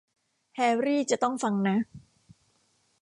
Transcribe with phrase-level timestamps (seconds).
[0.55, 1.77] แฮร์รี่จะต้องฟังนะ